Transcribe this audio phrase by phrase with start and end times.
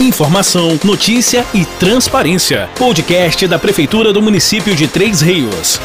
[0.00, 2.70] Informação, notícia e transparência.
[2.78, 5.80] Podcast da Prefeitura do município de Três Rios.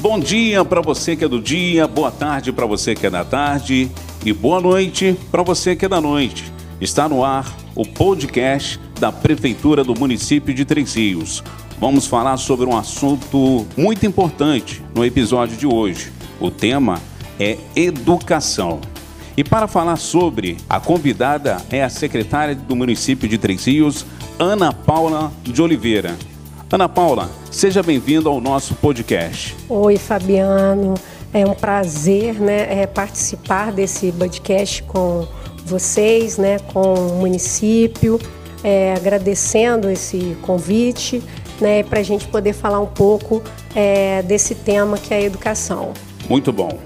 [0.00, 3.26] Bom dia para você que é do dia, boa tarde para você que é da
[3.26, 3.90] tarde
[4.24, 6.50] e boa noite para você que é da noite.
[6.80, 11.44] Está no ar o podcast da Prefeitura do município de Três Rios.
[11.78, 16.10] Vamos falar sobre um assunto muito importante no episódio de hoje.
[16.40, 17.02] O tema
[17.38, 18.80] é educação.
[19.36, 24.06] E para falar sobre, a convidada é a secretária do município de Três Rios,
[24.38, 26.16] Ana Paula de Oliveira.
[26.72, 29.54] Ana Paula, seja bem-vinda ao nosso podcast.
[29.68, 30.94] Oi, Fabiano.
[31.34, 35.28] É um prazer né, é, participar desse podcast com
[35.66, 38.18] vocês, né, com o município,
[38.64, 41.22] é, agradecendo esse convite
[41.60, 43.42] né, para a gente poder falar um pouco
[43.74, 45.92] é, desse tema que é a educação.
[46.26, 46.85] Muito bom.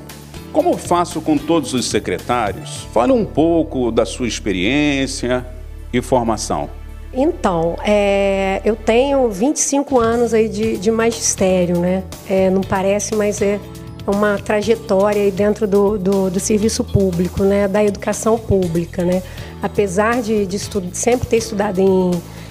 [0.53, 5.47] Como faço com todos os secretários, fale um pouco da sua experiência
[5.93, 6.69] e formação.
[7.13, 12.05] Então, é, eu tenho 25 anos aí de, de magistério, né?
[12.29, 13.59] É, não parece, mas é
[14.07, 17.67] uma trajetória aí dentro do, do, do, serviço público, né?
[17.67, 19.23] Da educação pública, né?
[19.61, 20.59] Apesar de, de
[20.93, 22.11] sempre ter estudado em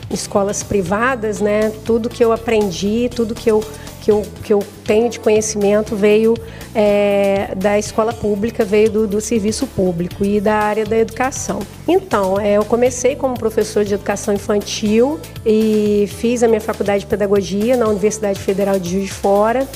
[0.10, 1.72] escolas privadas, né?
[1.86, 3.64] Tudo que eu aprendi, tudo que eu,
[4.02, 6.36] que eu, que eu tenho de conhecimento veio
[6.74, 11.60] é, da escola pública, veio do, do, serviço público e da área da educação.
[11.88, 17.08] Então, é, eu comecei como professor de educação infantil e fiz a minha faculdade de
[17.08, 19.68] pedagogia na Universidade Federal de Juiz de Fora.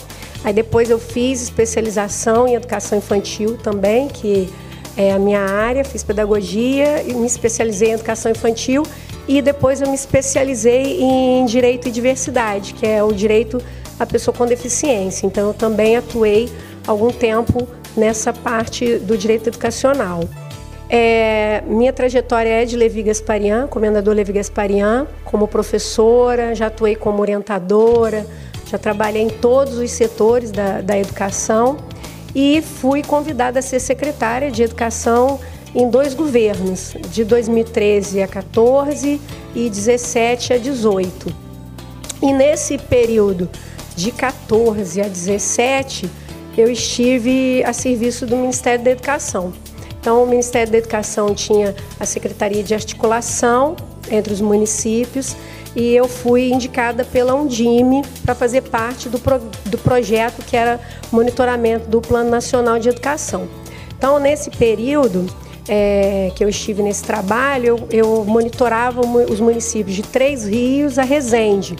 [0.43, 4.49] Aí depois eu fiz especialização em educação infantil também, que
[4.95, 8.83] é a minha área, fiz pedagogia e me especializei em educação infantil
[9.27, 13.61] e depois eu me especializei em direito e diversidade, que é o direito
[13.99, 15.25] à pessoa com deficiência.
[15.25, 16.51] Então eu também atuei
[16.87, 20.21] algum tempo nessa parte do direito educacional.
[20.89, 27.21] É, minha trajetória é de Levi Gasparian, comendador Levi Gasparian, como professora, já atuei como
[27.21, 28.25] orientadora,
[28.69, 31.77] já trabalhei em todos os setores da, da educação
[32.35, 35.39] e fui convidada a ser secretária de educação
[35.73, 39.19] em dois governos, de 2013 a 14
[39.55, 41.35] e 17 a 18.
[42.21, 43.49] E nesse período
[43.95, 46.09] de 14 a 17,
[46.57, 49.53] eu estive a serviço do Ministério da Educação.
[49.99, 53.75] Então, o Ministério da Educação tinha a Secretaria de Articulação
[54.11, 55.35] entre os municípios
[55.75, 60.79] e eu fui indicada pela Undime para fazer parte do, pro, do projeto que era
[61.11, 63.47] monitoramento do Plano Nacional de Educação.
[63.97, 65.25] Então, nesse período,
[65.67, 71.03] é, que eu estive nesse trabalho, eu, eu, monitorava os municípios de Três Rios a
[71.03, 71.75] Resende,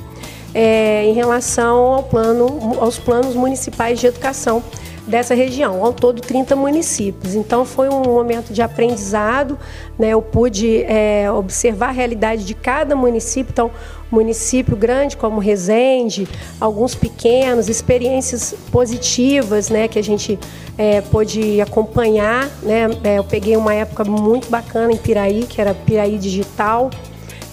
[0.53, 4.64] é, em relação ao plano, aos planos municipais de educação
[5.08, 7.36] dessa região, ao todo 30 municípios.
[7.36, 9.58] Então foi um momento de aprendizado,
[10.00, 10.09] né?
[10.09, 13.72] eu pude é, observar a realidade de cada município, então
[14.09, 16.28] município grande como Resende,
[16.59, 19.88] alguns pequenos, experiências positivas né?
[19.88, 20.40] que a gente
[20.78, 22.50] é, pôde acompanhar.
[22.62, 22.90] Né?
[23.03, 26.90] É, eu peguei uma época muito bacana em Piraí, que era Piraí Digital,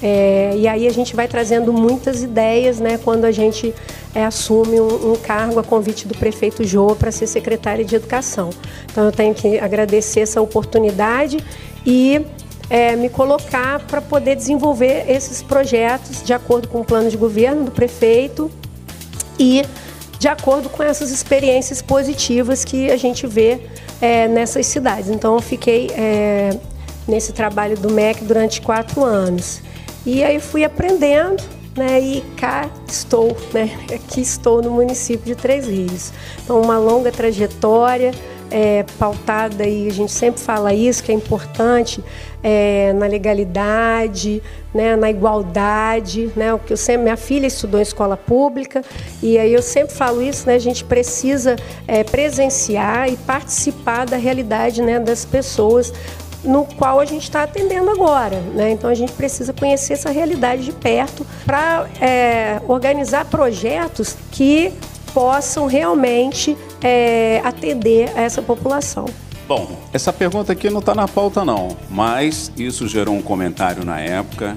[0.03, 3.75] é, e aí a gente vai trazendo muitas ideias né, quando a gente
[4.15, 8.51] é, assume um, um, cargo a convite do prefeito Jô para ser secretária de Educação.
[8.91, 11.39] Então eu tenho que agradecer essa oportunidade
[11.85, 12.25] e
[12.71, 17.65] é, me colocar para poder desenvolver esses projetos de acordo com o plano de governo
[17.65, 18.51] do prefeito
[19.39, 19.65] e
[20.19, 23.61] de acordo com essas experiências positivas que a gente vê
[24.01, 25.11] é, nessas cidades.
[25.11, 26.51] Então eu fiquei é,
[27.07, 29.61] nesse trabalho do MEC durante quatro anos.
[30.05, 31.43] E aí fui aprendendo,
[31.77, 32.01] né?
[32.01, 33.79] E cá estou, né?
[33.95, 36.13] Aqui estou no município de Três Rios.
[36.43, 38.13] Então, uma longa trajetória
[38.51, 42.03] é, pautada e a gente sempre fala isso que é importante
[42.43, 44.43] é, na legalidade,
[44.75, 48.83] né, na igualdade, né, o que eu sempre minha filha estudou em escola pública
[49.23, 51.57] e aí eu sempre falo isso, né, a gente precisa
[51.87, 55.93] é, presenciar e participar da realidade, né, das pessoas
[56.45, 58.41] no qual a gente está atendendo agora.
[58.55, 58.73] Né?
[58.73, 64.73] Então a gente precisa conhecer essa realidade de perto para é, organizar projetos que
[65.13, 69.07] possam realmente é, atender a essa população.
[69.47, 73.99] Bom, essa pergunta aqui não está na pauta não, mas isso gerou um comentário na
[73.99, 74.57] época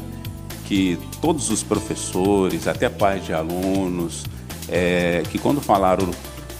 [0.65, 4.23] que todos os professores, até pais de alunos,
[4.69, 6.09] é, que quando falaram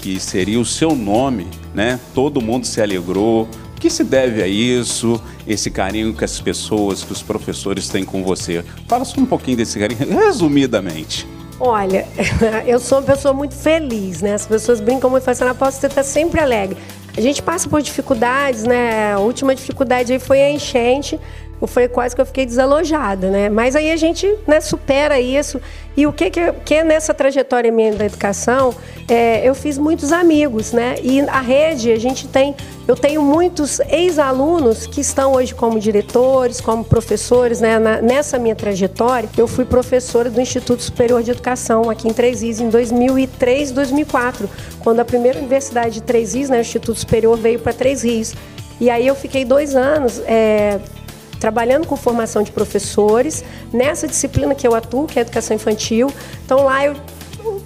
[0.01, 3.47] que seria o seu nome, né, todo mundo se alegrou,
[3.83, 8.23] que se deve a isso, esse carinho que as pessoas, que os professores têm com
[8.23, 8.63] você?
[8.87, 11.27] Fala só um pouquinho desse carinho, resumidamente.
[11.59, 12.07] Olha,
[12.65, 14.35] eu sou uma pessoa muito feliz, né?
[14.35, 16.77] As pessoas brincam muito, falam assim, Ana Paula, você está sempre alegre.
[17.17, 19.15] A gente passa por dificuldades, né?
[19.15, 21.19] A última dificuldade aí foi a enchente
[21.63, 23.47] eu falei quase que eu fiquei desalojada, né?
[23.47, 25.61] Mas aí a gente né, supera isso.
[25.95, 28.75] E o que, que, que nessa trajetória minha da educação,
[29.07, 30.95] é, eu fiz muitos amigos, né?
[31.01, 32.53] E a rede, a gente tem,
[32.85, 37.79] eu tenho muitos ex-alunos que estão hoje como diretores, como professores, né?
[37.79, 42.41] Na, nessa minha trajetória, eu fui professora do Instituto Superior de Educação aqui em Três
[42.41, 44.49] Rios em 2003, 2004,
[44.81, 48.33] quando a primeira universidade de Três Rios, né, o Instituto Superior, veio para Três Rios.
[48.81, 50.79] E aí eu fiquei dois anos é,
[51.43, 53.43] trabalhando com formação de professores,
[53.73, 56.09] nessa disciplina que eu atuo, que é a educação infantil.
[56.45, 56.95] Então lá eu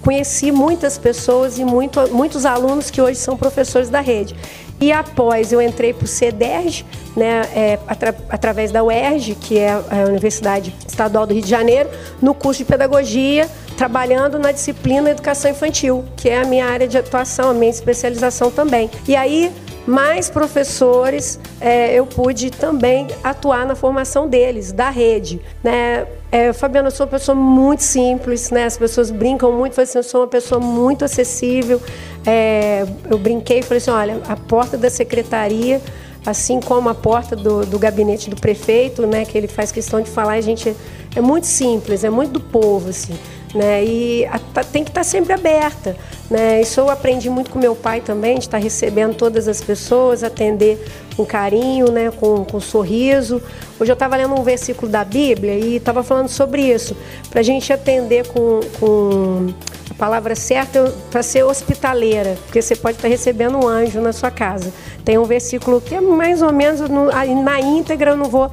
[0.02, 4.34] conheci muitas pessoas e muito, muitos alunos que hoje são professores da rede.
[4.80, 6.84] E após eu entrei para o CEDERJ,
[7.16, 11.88] né, é, atra, através da UERJ, que é a Universidade Estadual do Rio de Janeiro,
[12.20, 16.98] no curso de pedagogia, trabalhando na disciplina educação infantil, que é a minha área de
[16.98, 18.90] atuação, a minha especialização também.
[19.06, 19.52] E aí
[19.88, 25.40] mais professores é, eu pude também atuar na formação deles, da rede.
[25.64, 26.06] Né?
[26.30, 28.66] É, Fabiana, eu sou uma pessoa muito simples, né?
[28.66, 31.80] as pessoas brincam muito, falei assim, eu sou uma pessoa muito acessível.
[32.26, 35.80] É, eu brinquei e falei assim, olha, a porta da secretaria
[36.26, 40.10] assim como a porta do, do, gabinete do prefeito, né, que ele faz questão de
[40.10, 40.76] falar, a gente
[41.16, 43.14] é muito simples, é muito do povo, assim
[43.54, 43.84] né?
[43.84, 45.96] E a, tá, tem que estar tá sempre aberta,
[46.30, 46.60] né?
[46.60, 50.22] Isso eu aprendi muito com meu pai também, de estar tá recebendo todas as pessoas,
[50.22, 50.78] atender
[51.16, 52.10] com carinho, né?
[52.10, 53.42] Com, com sorriso.
[53.80, 56.96] Hoje eu estava lendo um versículo da Bíblia e estava falando sobre isso,
[57.30, 59.46] para a gente atender com, com
[59.90, 64.30] a palavra certa para ser hospitaleira, porque você pode estar recebendo um anjo na sua
[64.30, 64.72] casa.
[65.04, 68.50] Tem um versículo que é mais ou menos no, na íntegra, eu não vou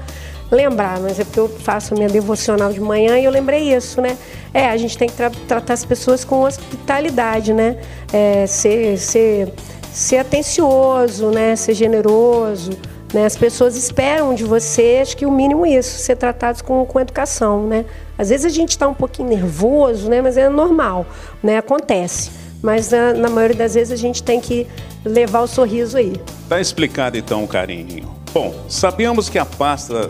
[0.51, 4.17] lembrar, mas é porque eu faço minha devocional de manhã e eu lembrei isso, né?
[4.55, 7.75] É, a gente tem que tra tratar as pessoas com hospitalidade, né?
[8.13, 9.53] É, ser, ser,
[9.91, 11.57] ser atencioso, né?
[11.57, 12.71] Ser generoso.
[13.13, 13.25] Né?
[13.25, 17.67] As pessoas esperam de você, acho que o mínimo isso, ser tratados com, com educação,
[17.67, 17.83] né?
[18.17, 20.21] Às vezes a gente está um pouquinho nervoso, né?
[20.21, 21.05] Mas é normal,
[21.43, 21.57] né?
[21.57, 22.31] Acontece.
[22.61, 24.65] Mas na, na maioria das vezes a gente tem que
[25.03, 26.13] levar o sorriso aí.
[26.47, 28.09] Tá explicado então, carinho.
[28.33, 30.09] Bom, sabemos que a pasta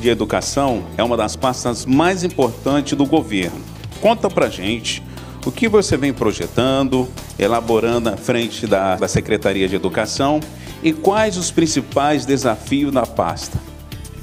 [0.00, 3.60] de Educação é uma das pastas mais importantes do governo.
[4.00, 5.02] Conta pra gente
[5.46, 7.08] o que você vem projetando,
[7.38, 10.40] elaborando à frente da, da Secretaria de Educação
[10.82, 13.58] e quais os principais desafios da pasta.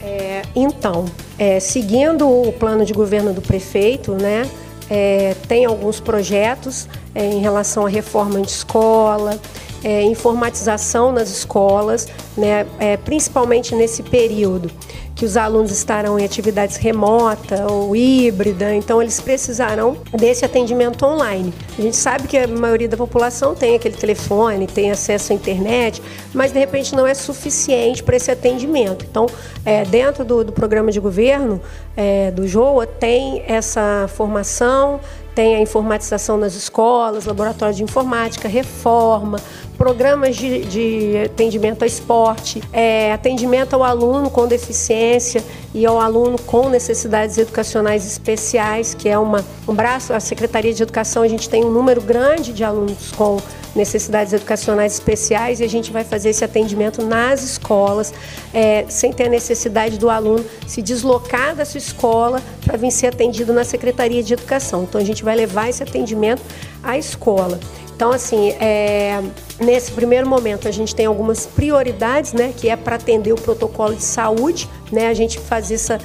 [0.01, 1.06] É, então,
[1.38, 4.50] é, seguindo o plano de governo do prefeito, né,
[4.89, 9.39] é, tem alguns projetos é, em relação à reforma de escola,
[9.87, 14.69] é, informatização nas escolas, né, é, principalmente nesse período
[15.15, 21.51] que os alunos estarão em atividades remota ou híbrida, então eles precisarão desse atendimento online.
[21.79, 26.03] A gente sabe que a maioria da população tem aquele telefone, tem acesso à internet,
[26.33, 29.05] mas de repente não é suficiente para esse atendimento.
[29.09, 29.25] Então,
[29.65, 31.59] é, dentro do, do, programa de governo
[31.95, 34.99] é, do JOA, tem essa formação,
[35.37, 39.39] tem a informatização nas escolas, laboratório de informática, reforma,
[39.77, 45.44] programas de, de atendimento ao esporte, é, atendimento ao aluno com deficiência
[45.74, 50.81] e ao aluno com necessidades educacionais especiais, que é uma, um braço, a Secretaria de
[50.81, 53.38] Educação, a gente tem um número grande de alunos com
[53.75, 58.12] necessidades educacionais especiais e a gente vai fazer esse atendimento nas escolas,
[58.53, 63.07] é, sem ter a necessidade do aluno se deslocar da sua escola para vir ser
[63.07, 64.83] atendido na Secretaria de Educação.
[64.83, 66.42] Então a gente vai levar esse atendimento
[66.83, 67.59] à escola.
[67.97, 69.23] Então, assim, é,
[69.59, 73.95] nesse primeiro momento a gente tem algumas prioridades, né, que é para atender o protocolo
[73.95, 75.97] de saúde, né, a gente faz essa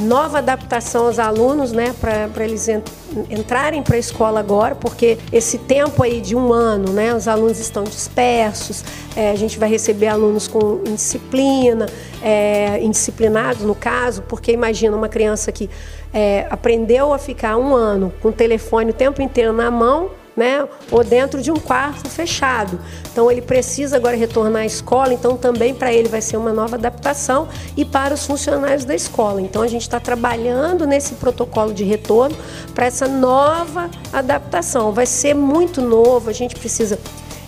[0.00, 2.84] nova adaptação aos alunos, né, para eles ent
[3.30, 7.60] entrarem para a escola agora, porque esse tempo aí de um ano, né, os alunos
[7.60, 8.84] estão dispersos,
[9.14, 11.86] é, a gente vai receber alunos com indisciplina,
[12.20, 15.70] é, indisciplinados no caso, porque imagina uma criança que
[16.12, 20.68] é, aprendeu a ficar um ano com o telefone o tempo inteiro na mão, né?
[20.90, 22.78] Ou dentro de um quarto fechado.
[23.10, 26.76] Então ele precisa agora retornar à escola, então também para ele vai ser uma nova
[26.76, 29.40] adaptação e para os funcionários da escola.
[29.40, 32.36] Então a gente está trabalhando nesse protocolo de retorno
[32.74, 34.92] para essa nova adaptação.
[34.92, 36.98] Vai ser muito novo, a gente precisa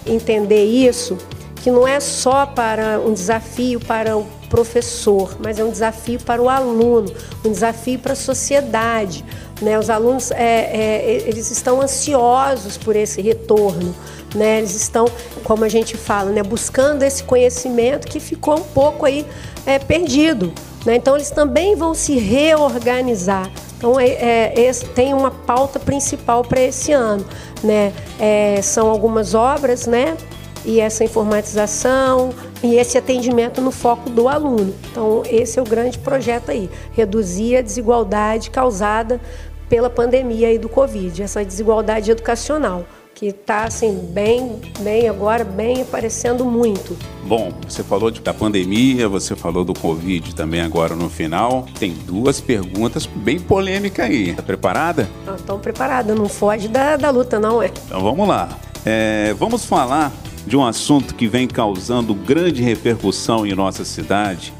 [0.06, 1.18] entender isso,
[1.62, 6.40] que não é só para um desafio para o professor, mas é um desafio para
[6.40, 7.12] o aluno,
[7.44, 9.24] um desafio para a sociedade.
[9.60, 9.78] Né?
[9.78, 13.94] Os alunos é, é, eles estão ansiosos por esse retorno.
[14.34, 14.58] Né?
[14.58, 15.06] Eles estão,
[15.44, 16.42] como a gente fala, né?
[16.42, 19.26] buscando esse conhecimento que ficou um pouco aí
[19.66, 20.52] é, perdido.
[20.84, 20.96] Né?
[20.96, 23.50] Então eles também vão se reorganizar.
[23.76, 27.24] Então é, é, tem uma pauta principal para esse ano.
[27.62, 27.92] Né?
[28.18, 30.16] É, são algumas obras, né?
[30.64, 32.30] e essa informatização
[32.62, 34.74] e esse atendimento no foco do aluno.
[34.90, 39.20] Então, esse é o grande projeto aí, reduzir a desigualdade causada
[39.68, 42.84] pela pandemia aí do Covid, essa desigualdade educacional
[43.18, 46.96] que está assim bem, bem agora, bem aparecendo muito.
[47.24, 51.66] Bom, você falou de, da pandemia, você falou do Covid também agora no final.
[51.80, 54.30] Tem duas perguntas bem polêmicas aí.
[54.30, 55.08] Está preparada?
[55.36, 57.72] Estão preparada, não foge da, da luta, não é?
[57.86, 58.56] Então vamos lá.
[58.86, 60.12] É, vamos falar
[60.46, 64.54] de um assunto que vem causando grande repercussão em nossa cidade,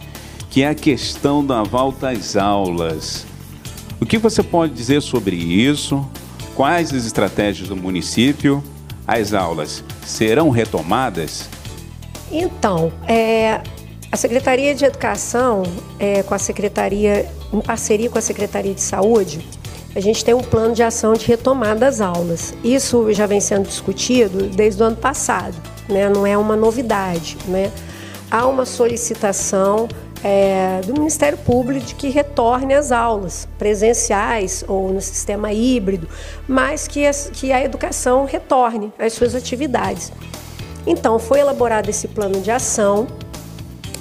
[0.51, 3.25] que é a questão da volta às aulas.
[4.01, 6.07] O que você pode dizer sobre isso?
[6.55, 8.63] Quais as estratégias do município?
[9.07, 11.49] As aulas serão retomadas?
[12.31, 13.61] Então, é,
[14.13, 15.65] a Secretaria de Educação,
[15.99, 19.41] é, com a Secretaria, em parceria com a Secretaria de Saúde,
[19.97, 22.55] a gente tem um plano de ação de retomada das aulas.
[22.63, 25.57] Isso já vem sendo discutido desde o ano passado,
[25.89, 26.09] né?
[26.09, 27.37] não é uma novidade.
[27.49, 27.73] Né?
[28.31, 29.89] Há uma solicitação
[30.23, 36.09] é, do Ministério Público de que retorne às aulas presenciais ou no sistema híbrido,
[36.47, 40.13] mas que, as, que a educação retorne às suas atividades.
[40.87, 43.07] Então, foi elaborado esse plano de ação,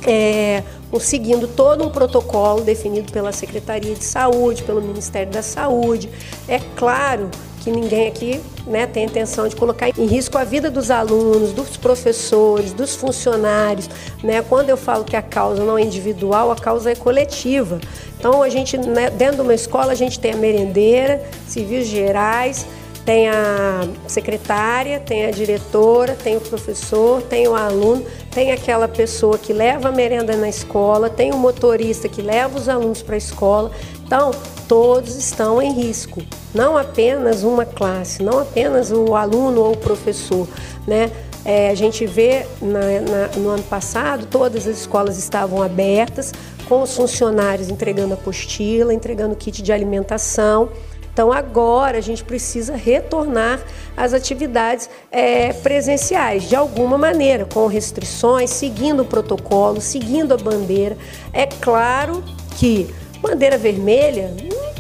[0.06, 0.64] é,
[1.00, 6.10] seguindo todo um protocolo definido pela Secretaria de Saúde, pelo Ministério da Saúde.
[6.48, 7.30] É claro
[7.68, 11.76] que ninguém aqui né, tem intenção de colocar em risco a vida dos alunos, dos
[11.76, 13.90] professores, dos funcionários.
[14.24, 14.42] Né?
[14.42, 17.82] Quando eu falo que a causa não é individual, a causa é coletiva.
[18.18, 22.66] Então, a gente, né, dentro de uma escola, a gente tem a merendeira, serviços gerais,
[23.08, 29.38] tem a secretária, tem a diretora, tem o professor, tem o aluno, tem aquela pessoa
[29.38, 33.18] que leva a merenda na escola, tem o motorista que leva os alunos para a
[33.18, 33.72] escola.
[34.06, 34.32] Então,
[34.68, 36.22] todos estão em risco,
[36.54, 40.46] não apenas uma classe, não apenas o aluno ou o professor,
[40.86, 41.10] né?
[41.46, 46.34] É, a gente vê na, na, no ano passado todas as escolas estavam abertas,
[46.68, 50.68] com os funcionários entregando apostila, entregando kit de alimentação.
[51.18, 53.60] Então agora a gente precisa retornar
[53.98, 60.96] às atividades é, presenciais de alguma maneira, com restrições, seguindo o protocolo, seguindo a bandeira.
[61.34, 62.24] É claro
[62.60, 64.32] que bandeira vermelha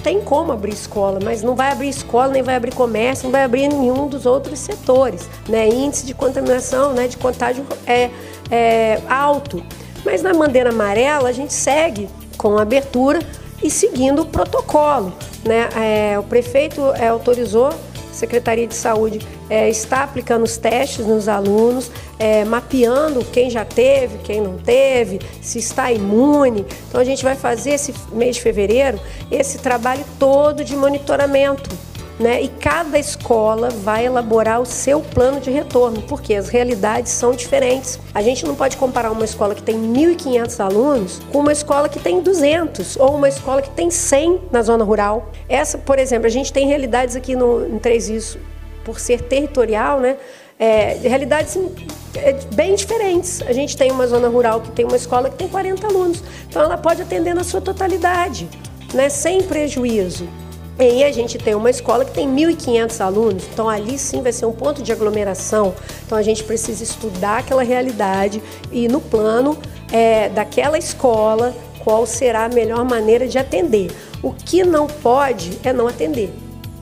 [0.03, 3.41] tem como abrir escola, mas não vai abrir escola, nem vai abrir comércio, não vai
[3.41, 5.27] abrir nenhum dos outros setores.
[5.49, 5.67] Né?
[5.67, 8.11] Índice de contaminação, né, de contágio é,
[8.51, 9.65] é alto.
[10.05, 13.21] Mas na bandeira amarela a gente segue com abertura
[13.61, 15.13] e seguindo o protocolo.
[15.45, 15.69] Né?
[15.75, 17.73] É, o prefeito é, autorizou
[18.17, 24.17] Secretaria de Saúde é, está aplicando os testes nos alunos, é, mapeando quem já teve,
[24.19, 26.65] quem não teve, se está imune.
[26.89, 28.99] Então a gente vai fazer esse mês de fevereiro
[29.29, 31.69] esse trabalho todo de monitoramento
[32.19, 32.41] né?
[32.41, 37.99] E cada escola vai elaborar o seu plano de retorno, porque as realidades são diferentes.
[38.13, 41.99] A gente não pode comparar uma escola que tem 1.500 alunos com uma escola que
[41.99, 45.31] tem 200 ou uma escola que tem 100 na zona rural.
[45.47, 48.39] Essa, por exemplo, a gente tem realidades aqui no, em Três Isso,
[48.83, 50.17] por ser territorial, né?
[50.59, 51.55] É, realidades
[52.15, 53.43] é, bem diferentes.
[53.43, 56.63] A gente tem uma zona rural que tem uma escola que tem 40 alunos, então
[56.63, 58.49] ela pode atender na sua totalidade,
[58.91, 59.07] né?
[59.07, 60.27] sem prejuízo.
[60.79, 64.45] E a gente tem uma escola que tem 1.500 alunos, então ali sim vai ser
[64.45, 65.73] um ponto de aglomeração.
[66.05, 68.41] Então a gente precisa estudar aquela realidade
[68.71, 69.57] e no plano
[69.91, 73.89] é, daquela escola qual será a melhor maneira de atender.
[74.21, 76.31] O que não pode é não atender,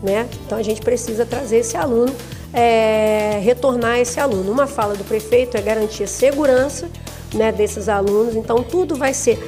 [0.03, 0.27] né?
[0.45, 2.13] Então a gente precisa trazer esse aluno,
[2.53, 4.51] é, retornar esse aluno.
[4.51, 6.89] Uma fala do prefeito é garantir a segurança
[7.33, 9.39] né, desses alunos, então tudo vai ser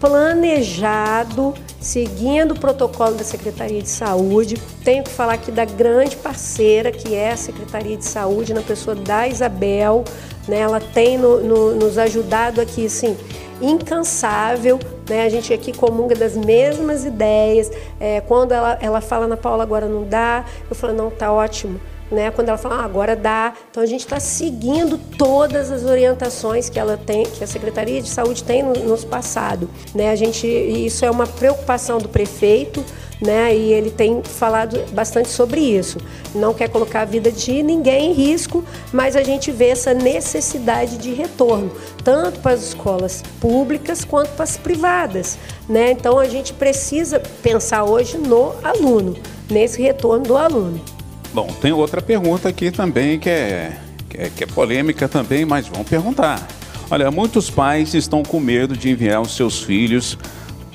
[0.00, 4.56] planejado, seguindo o protocolo da Secretaria de Saúde.
[4.84, 8.94] Tenho que falar aqui da grande parceira que é a Secretaria de Saúde, na pessoa
[8.94, 10.04] da Isabel.
[10.46, 10.58] Né?
[10.58, 13.16] Ela tem no, no, nos ajudado aqui, assim,
[13.60, 14.78] incansável.
[15.08, 15.24] Né?
[15.24, 17.70] A gente aqui comunga das mesmas ideias.
[17.98, 21.80] É, quando ela, ela fala na Paula, agora não dá, eu falo, não, tá ótimo
[22.14, 22.30] né?
[22.30, 23.52] Quando ela fala, ah, agora dá.
[23.70, 28.08] Então a gente está seguindo todas as orientações que ela tem, que a Secretaria de
[28.08, 30.10] Saúde tem nos passado, né?
[30.10, 32.84] A gente, isso é uma preocupação do prefeito,
[33.20, 33.54] né?
[33.54, 35.98] E ele tem falado bastante sobre isso.
[36.34, 40.98] Não quer colocar a vida de ninguém em risco, mas a gente vê essa necessidade
[40.98, 41.70] de retorno,
[42.02, 45.90] tanto para as escolas públicas quanto para as privadas, né?
[45.90, 49.16] Então a gente precisa pensar hoje no aluno,
[49.50, 50.93] nesse retorno do aluno.
[51.34, 53.76] Bom, tem outra pergunta aqui também que é,
[54.08, 56.46] que é, que é polêmica também, mas vamos perguntar.
[56.88, 60.16] Olha, muitos pais estão com medo de enviar os seus filhos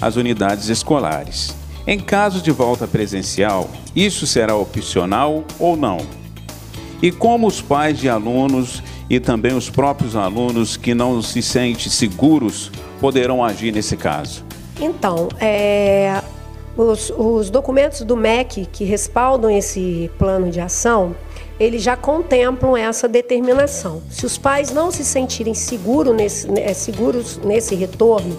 [0.02, 1.56] às unidades escolares.
[1.88, 6.00] Em caso de volta presencial, isso será opcional ou não?
[7.02, 11.90] E como os pais de alunos e também os próprios alunos que não se sentem
[11.90, 14.44] seguros poderão agir nesse caso?
[14.78, 16.22] Então, é,
[16.78, 21.16] os, os, documentos do MEC que respaldam esse plano de ação,
[21.60, 24.02] eles já contemplam essa determinação.
[24.10, 28.38] Se os pais não se sentirem seguro nesse, é, seguros nesse retorno,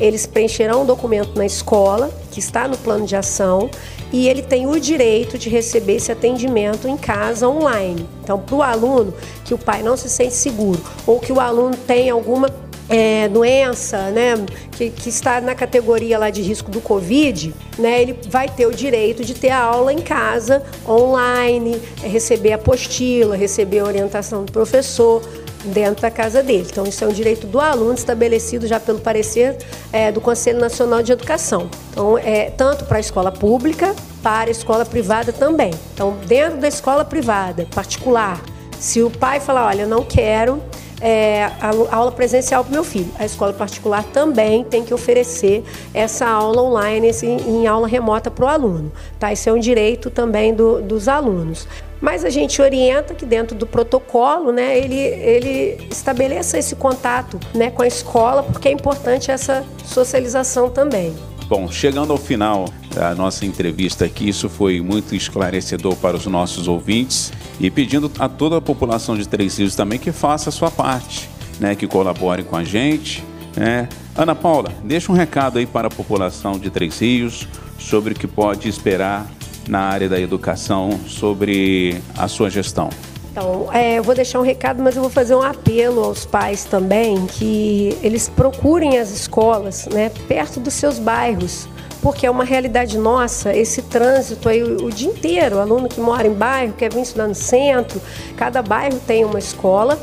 [0.00, 3.70] eles preencherão um documento na escola, que está no plano de ação,
[4.12, 8.06] e ele tem o direito de receber esse atendimento em casa online.
[8.22, 9.14] Então, para o aluno
[9.44, 12.48] que o pai não se sente seguro ou que o aluno tem alguma
[12.88, 14.34] é, doença, né,
[14.72, 18.72] que, que, está na categoria lá de risco do Covid, né, ele vai ter o
[18.72, 25.22] direito de ter a aula em casa, online, receber apostila, receber orientação do professor
[25.64, 26.66] dentro da casa dele.
[26.70, 29.56] Então, isso é um direito do aluno estabelecido já pelo parecer
[29.92, 31.70] é, do Conselho Nacional de Educação.
[31.90, 35.72] Então, é tanto para a escola pública, para a escola privada também.
[35.94, 38.42] Então, dentro da escola privada, particular,
[38.78, 40.62] se o pai falar, olha, eu não quero
[41.04, 43.10] é, a aula presencial para o meu filho.
[43.18, 48.46] A escola particular também tem que oferecer essa aula online esse, em aula remota para
[48.46, 48.90] o aluno.
[49.18, 49.30] Tá?
[49.30, 51.68] Isso é um direito também do, dos alunos.
[52.00, 57.70] Mas a gente orienta que dentro do protocolo, né, ele, ele estabeleça esse contato né,
[57.70, 61.14] com a escola, porque é importante essa socialização também.
[61.46, 66.66] Bom, chegando ao final da nossa entrevista aqui, isso foi muito esclarecedor para os nossos
[66.68, 70.70] ouvintes e pedindo a toda a população de Três Rios também que faça a sua
[70.70, 71.28] parte,
[71.60, 73.22] né, que colabore com a gente.
[73.54, 73.88] Né.
[74.16, 77.46] Ana Paula, deixa um recado aí para a população de Três Rios
[77.78, 79.30] sobre o que pode esperar
[79.68, 82.88] na área da educação, sobre a sua gestão.
[83.34, 86.64] Então, é, eu vou deixar um recado, mas eu vou fazer um apelo aos pais
[86.64, 91.66] também, que eles procurem as escolas né, perto dos seus bairros,
[92.00, 96.00] porque é uma realidade nossa, esse trânsito aí o, o dia inteiro, o aluno que
[96.00, 98.00] mora em bairro, quer vir estudar no centro,
[98.36, 99.98] cada bairro tem uma escola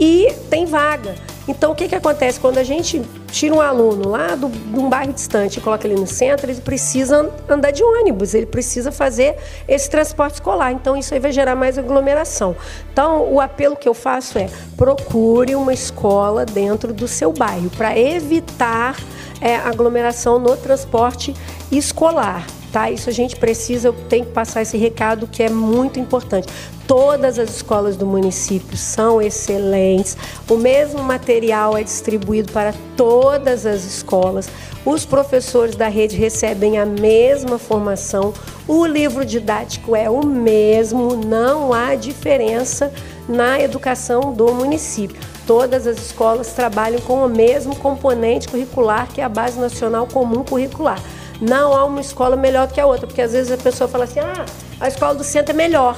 [0.00, 1.14] e tem vaga.
[1.46, 2.38] Então, o que, que acontece?
[2.38, 5.98] Quando a gente tira um aluno lá do, de um bairro distante e coloca ele
[5.98, 10.72] no centro, ele precisa andar de ônibus, ele precisa fazer esse transporte escolar.
[10.72, 12.54] Então, isso aí vai gerar mais aglomeração.
[12.92, 17.98] Então, o apelo que eu faço é procure uma escola dentro do seu bairro para
[17.98, 18.96] evitar
[19.40, 21.34] é, aglomeração no transporte
[21.70, 22.46] escolar.
[22.72, 22.90] Tá?
[22.90, 26.48] Isso a gente precisa, eu tenho que passar esse recado que é muito importante.
[26.94, 30.14] Todas as escolas do município são excelentes,
[30.46, 34.46] o mesmo material é distribuído para todas as escolas,
[34.84, 38.34] os professores da rede recebem a mesma formação,
[38.68, 42.92] o livro didático é o mesmo, não há diferença
[43.26, 45.18] na educação do município.
[45.46, 50.44] Todas as escolas trabalham com o mesmo componente curricular que é a Base Nacional Comum
[50.44, 51.02] Curricular
[51.40, 54.20] não há uma escola melhor que a outra, porque às vezes a pessoa fala assim:
[54.20, 54.44] ah,
[54.78, 55.96] a escola do centro é melhor.